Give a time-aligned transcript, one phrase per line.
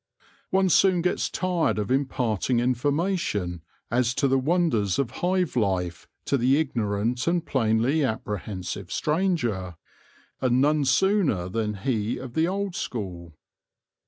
[0.49, 3.61] One soon gets tired of imparting information
[3.91, 9.75] as to the wonders of hive life to the ignorant and plainly apprehensive stranger,
[10.41, 13.35] and none sooner than he of the old school.